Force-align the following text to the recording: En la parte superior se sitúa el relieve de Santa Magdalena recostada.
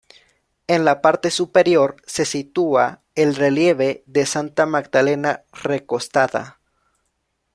En 0.65 0.83
la 0.83 0.99
parte 0.99 1.29
superior 1.29 1.97
se 2.07 2.25
sitúa 2.25 3.03
el 3.13 3.35
relieve 3.35 4.01
de 4.07 4.25
Santa 4.25 4.65
Magdalena 4.65 5.43
recostada. 5.53 6.59